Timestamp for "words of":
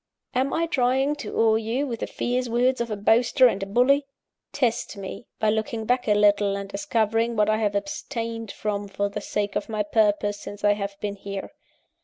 2.49-2.89